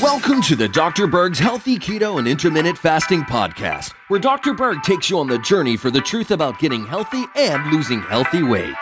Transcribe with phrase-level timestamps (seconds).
[0.00, 1.06] Welcome to the Dr.
[1.06, 4.54] Berg's Healthy Keto and Intermittent Fasting Podcast, where Dr.
[4.54, 8.42] Berg takes you on the journey for the truth about getting healthy and losing healthy
[8.42, 8.74] weight.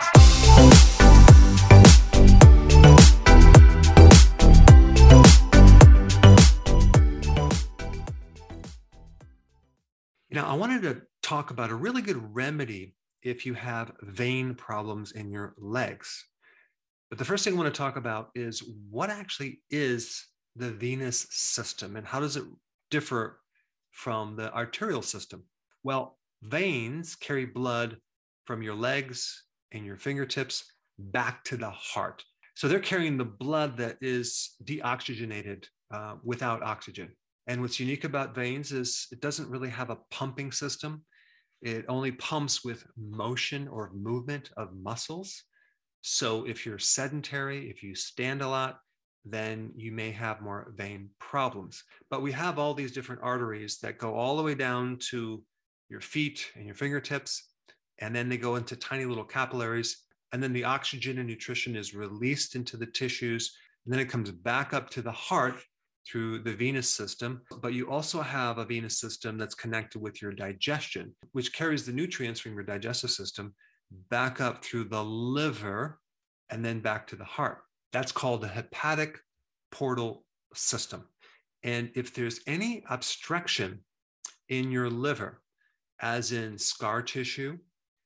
[10.31, 15.11] Now, I wanted to talk about a really good remedy if you have vein problems
[15.11, 16.25] in your legs.
[17.15, 20.27] But the first thing I want to talk about is what actually is
[20.57, 22.43] the venous system and how does it
[22.91, 23.39] differ
[23.91, 25.45] from the arterial system?
[25.81, 27.95] Well, veins carry blood
[28.43, 30.65] from your legs and your fingertips
[30.99, 32.21] back to the heart.
[32.53, 37.15] So they're carrying the blood that is deoxygenated uh, without oxygen.
[37.47, 41.05] And what's unique about veins is it doesn't really have a pumping system.
[41.61, 45.41] It only pumps with motion or movement of muscles.
[46.07, 48.79] So if you're sedentary, if you stand a lot,
[49.25, 51.83] then you may have more vein problems.
[52.11, 55.43] But we have all these different arteries that go all the way down to
[55.89, 57.49] your feet and your fingertips,
[57.97, 60.03] and then they go into tiny little capillaries.
[60.31, 63.57] And then the oxygen and nutrition is released into the tissues.
[63.83, 65.55] And then it comes back up to the heart
[66.07, 67.41] through the venous system.
[67.63, 71.93] But you also have a venous system that's connected with your digestion, which carries the
[71.93, 73.55] nutrients from your digestive system
[74.09, 75.99] back up through the liver
[76.49, 77.59] and then back to the heart.
[77.91, 79.19] That's called the hepatic
[79.71, 81.07] portal system.
[81.63, 83.83] And if there's any obstruction
[84.49, 85.41] in your liver,
[86.01, 87.57] as in scar tissue,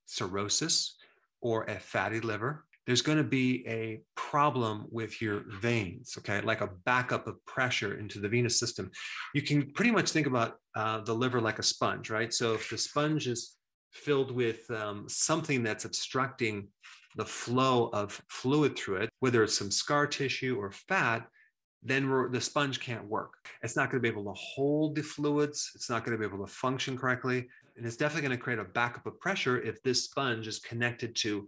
[0.05, 0.95] cirrhosis,
[1.41, 6.61] or a fatty liver, there's going to be a problem with your veins, okay, like
[6.61, 8.89] a backup of pressure into the venous system.
[9.35, 12.33] You can pretty much think about uh, the liver like a sponge, right?
[12.33, 13.57] So if the sponge is
[13.91, 16.69] filled with um, something that's obstructing
[17.15, 21.27] the flow of fluid through it, whether it's some scar tissue or fat,
[21.81, 23.33] then the sponge can't work.
[23.63, 25.71] It's not going to be able to hold the fluids.
[25.75, 27.47] It's not going to be able to function correctly.
[27.77, 31.15] And it's definitely going to create a backup of pressure if this sponge is connected
[31.17, 31.47] to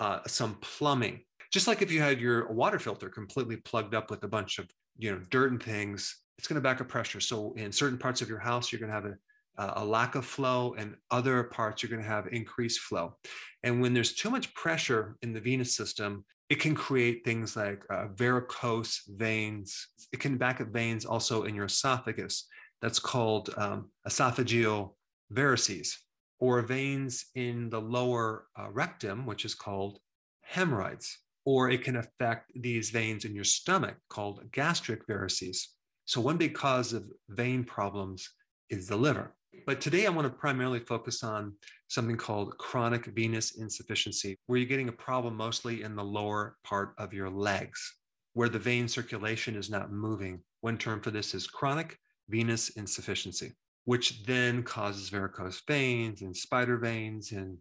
[0.00, 1.20] uh, some plumbing.
[1.52, 4.68] Just like if you had your water filter completely plugged up with a bunch of
[4.98, 7.20] you know dirt and things, it's going to back up pressure.
[7.20, 9.16] So in certain parts of your house, you're going to have a
[9.58, 13.16] a lack of flow and other parts you're going to have increased flow.
[13.62, 17.82] And when there's too much pressure in the venous system it can create things like
[17.88, 19.88] uh, varicose veins.
[20.12, 22.46] It can back up veins also in your esophagus.
[22.82, 24.90] That's called um, esophageal
[25.32, 25.94] varices
[26.40, 29.98] or veins in the lower uh, rectum which is called
[30.42, 35.68] hemorrhoids or it can affect these veins in your stomach called gastric varices.
[36.04, 38.28] So one big cause of vein problems
[38.68, 39.34] is the liver
[39.66, 41.54] but today I want to primarily focus on
[41.88, 46.94] something called chronic venous insufficiency, where you're getting a problem mostly in the lower part
[46.98, 47.96] of your legs,
[48.34, 50.40] where the vein circulation is not moving.
[50.60, 51.98] One term for this is chronic
[52.28, 53.52] venous insufficiency,
[53.84, 57.58] which then causes varicose veins and spider veins and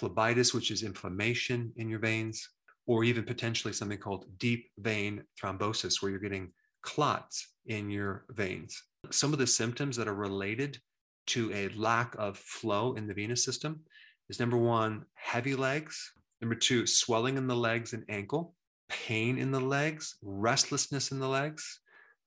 [0.00, 2.48] phlebitis, which is inflammation in your veins,
[2.86, 8.80] or even potentially something called deep vein thrombosis, where you're getting clots in your veins.
[9.10, 10.78] Some of the symptoms that are related
[11.26, 13.80] to a lack of flow in the venous system
[14.28, 16.12] is number one, heavy legs.
[16.40, 18.54] Number two, swelling in the legs and ankle,
[18.88, 21.80] pain in the legs, restlessness in the legs.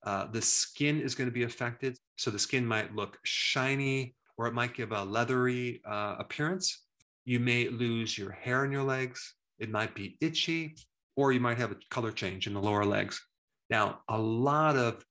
[0.04, 1.98] Uh, the skin is going to be affected.
[2.16, 6.84] So the skin might look shiny or it might give a leathery uh, appearance.
[7.26, 9.34] You may lose your hair in your legs.
[9.58, 10.74] It might be itchy,
[11.16, 13.20] or you might have a color change in the lower legs.
[13.68, 15.04] Now, a lot of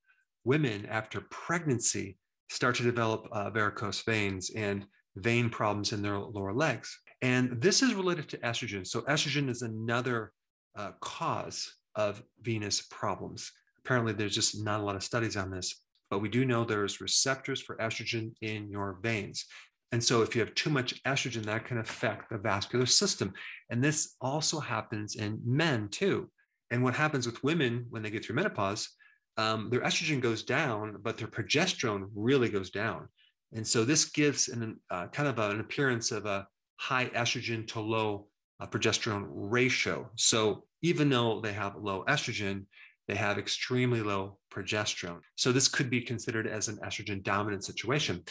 [0.43, 2.17] women after pregnancy
[2.49, 6.97] start to develop uh, varicose veins and vein problems in their lower legs.
[7.21, 8.85] And this is related to estrogen.
[8.85, 10.31] So, estrogen is another
[10.77, 13.51] uh, cause of venous problems.
[13.79, 17.01] Apparently, there's just not a lot of studies on this, but we do know there's
[17.01, 19.45] receptors for estrogen in your veins.
[19.91, 23.33] And so, if you have too much estrogen, that can affect the vascular system.
[23.69, 26.29] And this also happens in men too.
[26.71, 28.89] And what happens with women when they get through menopause
[29.39, 33.07] um, their estrogen goes down, but their progesterone really goes down.
[33.53, 36.45] And so this gives an uh, kind of an appearance of a
[36.75, 38.27] high estrogen to low
[38.59, 40.09] uh, progesterone ratio.
[40.15, 42.65] So even though they have low estrogen,
[43.07, 45.21] they have extremely low progesterone.
[45.37, 48.23] So this could be considered as an estrogen dominant situation.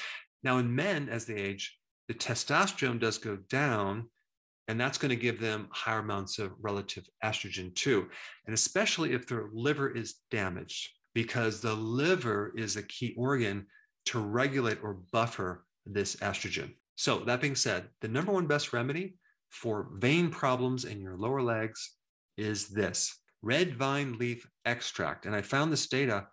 [0.42, 1.74] Now, in men as they age,
[2.08, 4.10] the testosterone does go down,
[4.68, 8.08] and that's going to give them higher amounts of relative estrogen too.
[8.46, 13.66] And especially if their liver is damaged because the liver is a key organ
[14.04, 16.72] to regulate or buffer this estrogen.
[16.94, 19.16] So, that being said, the number one best remedy
[19.48, 21.96] for vein problems in your lower legs
[22.36, 25.26] is this red vine leaf extract.
[25.26, 26.28] And I found this data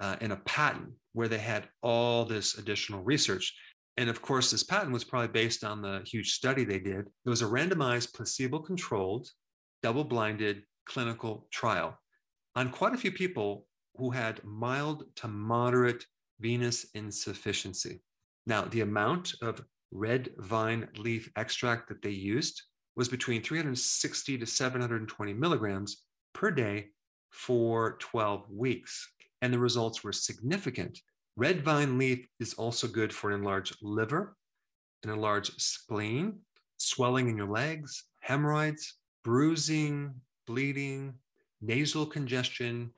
[0.00, 3.52] uh, in a patent where they had all this additional research.
[3.96, 7.06] And of course, this patent was probably based on the huge study they did.
[7.26, 9.26] It was a randomized, placebo controlled,
[9.82, 11.98] double blinded clinical trial
[12.54, 13.67] on quite a few people
[13.98, 16.06] who had mild to moderate
[16.40, 18.00] venous insufficiency.
[18.46, 22.62] Now, the amount of red vine leaf extract that they used
[22.96, 26.88] was between 360 to 720 milligrams per day
[27.30, 29.12] for 12 weeks.
[29.42, 30.98] And the results were significant.
[31.36, 34.36] Red vine leaf is also good for an enlarged liver,
[35.04, 36.40] an enlarged spleen,
[36.76, 40.14] swelling in your legs, hemorrhoids, bruising,
[40.46, 41.14] bleeding,
[41.60, 42.90] nasal congestion,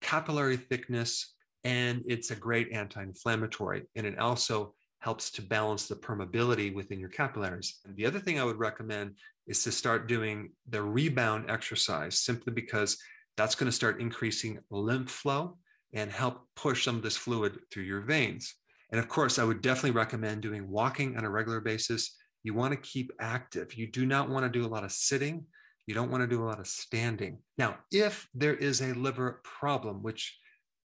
[0.00, 3.84] capillary thickness, and it's a great anti inflammatory.
[3.96, 7.80] And it also helps to balance the permeability within your capillaries.
[7.84, 9.16] And the other thing I would recommend
[9.46, 12.98] is to start doing the rebound exercise simply because
[13.36, 15.56] that's going to start increasing lymph flow
[15.94, 18.54] and help push some of this fluid through your veins.
[18.90, 22.16] And of course, I would definitely recommend doing walking on a regular basis.
[22.42, 23.74] You want to keep active.
[23.74, 25.46] You do not want to do a lot of sitting.
[25.90, 27.38] You don't want to do a lot of standing.
[27.58, 30.38] Now, if there is a liver problem, which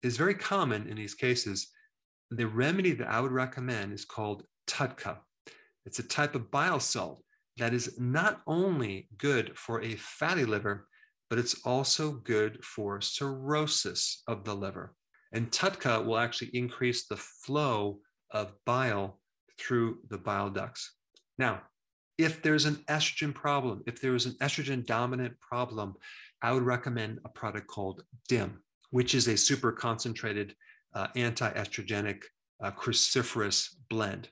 [0.02, 1.68] is very common in these cases,
[2.30, 5.16] the remedy that I would recommend is called TUDCA.
[5.86, 7.24] It's a type of bile salt
[7.56, 10.86] that is not only good for a fatty liver,
[11.30, 14.94] but it's also good for cirrhosis of the liver.
[15.32, 18.00] And TUDCA will actually increase the flow
[18.32, 19.18] of bile
[19.58, 20.92] through the bile ducts.
[21.38, 21.62] Now,
[22.20, 25.94] if there's an estrogen problem, if there is an estrogen dominant problem,
[26.42, 30.54] I would recommend a product called DIM, which is a super concentrated
[30.94, 32.24] uh, anti estrogenic
[32.62, 34.28] uh, cruciferous blend.